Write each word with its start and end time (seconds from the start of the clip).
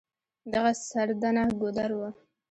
دغه 0.53 0.71
سردنه 0.89 1.43
ګودر 1.61 1.91
و. 1.97 2.01